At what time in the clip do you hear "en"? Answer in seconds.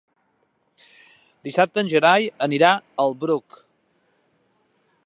1.83-1.91